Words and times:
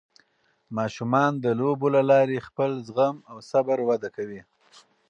ماشومان 0.77 1.31
د 1.43 1.45
لوبو 1.59 1.87
له 1.95 2.01
لارې 2.11 2.45
خپل 2.47 2.71
زغم 2.87 3.15
او 3.29 3.37
صبر 3.51 3.77
وده 3.89 4.09
کوي. 4.15 4.41